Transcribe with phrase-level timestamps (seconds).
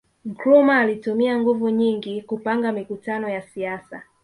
[0.25, 4.03] Nkrumah alitumia nguvu nyingi kupanga mikutano ya siasa